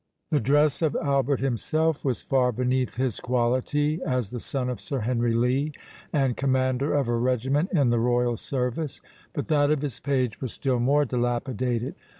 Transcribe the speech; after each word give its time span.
The 0.31 0.39
dress 0.39 0.81
of 0.81 0.95
Albert 0.95 1.41
himself 1.41 2.03
was 2.03 2.23
far 2.23 2.51
beneath 2.51 2.95
his 2.95 3.19
quality, 3.19 4.01
as 4.03 4.31
the 4.31 4.39
son 4.39 4.67
of 4.67 4.81
Sir 4.81 5.01
Henry 5.01 5.31
Lee, 5.33 5.73
and 6.11 6.35
commander 6.35 6.91
of 6.91 7.07
a 7.07 7.15
regiment 7.15 7.69
in 7.71 7.91
the 7.91 7.99
royal 7.99 8.35
service; 8.35 8.99
but 9.33 9.47
that 9.49 9.69
of 9.69 9.83
his 9.83 9.99
page 9.99 10.41
was 10.41 10.53
still 10.53 10.79
more 10.79 11.05
dilapidated. 11.05 11.93